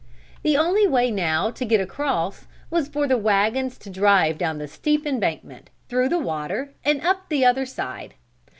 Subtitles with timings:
[0.41, 4.67] The only way now to get across was for the wagons to drive down the
[4.67, 8.15] steep embankment, through the water and up the other side.